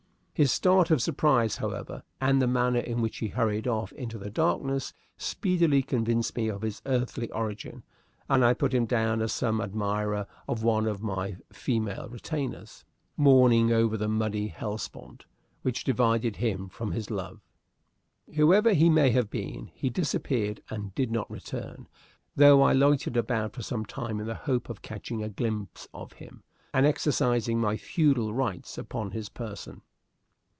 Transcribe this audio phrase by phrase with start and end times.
[0.33, 4.31] His start of surprise, however, and the manner in which he hurried off into the
[4.31, 7.83] darkness, speedily convinced me of his earthly origin,
[8.27, 12.83] and I put him down as some admirer of one of my female retainers
[13.15, 15.27] mourning over the muddy Hellespont
[15.61, 17.39] which divided him from his love.
[18.33, 21.87] Whoever he may have been, he disappeared and did not return,
[22.35, 26.13] though I loitered about for some time in the hope of catching a glimpse of
[26.13, 26.41] him
[26.73, 29.83] and exercising my feudal rights upon his person.